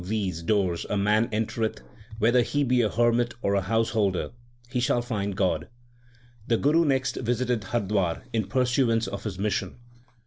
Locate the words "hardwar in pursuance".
7.65-9.05